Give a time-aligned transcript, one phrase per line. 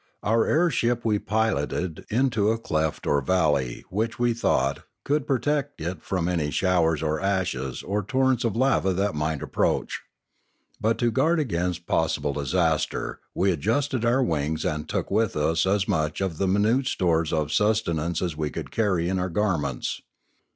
[0.23, 6.01] Our airship we piloted into a cleft or valley which, we thought, could protect it
[6.01, 10.01] from any showers of ashes or torrents of lava that might approach.
[10.79, 15.87] But to guard against possible disaster, we adjusted our wings and took with us as
[15.87, 20.01] much of the minute stores of sustenance as we could carry in our garments.